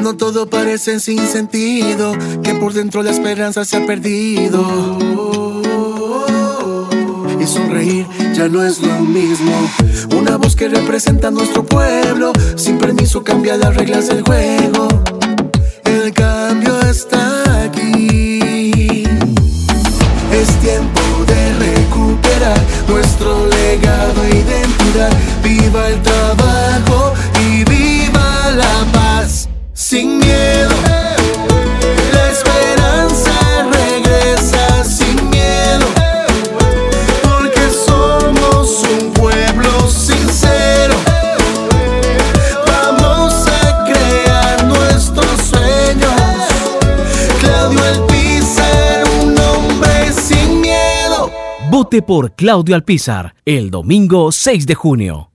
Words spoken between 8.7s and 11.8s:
lo mismo. Una voz que representa a nuestro